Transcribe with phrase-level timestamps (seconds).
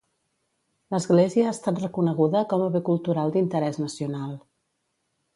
[0.93, 4.33] L'església ha estat reconeguda com a Bé Cultural d'Interès Nacional.